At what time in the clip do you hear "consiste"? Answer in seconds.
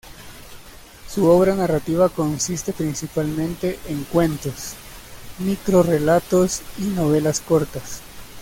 2.09-2.73